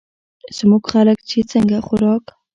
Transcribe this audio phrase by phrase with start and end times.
[0.57, 2.23] زمونږ خلک چې څنګه خوراک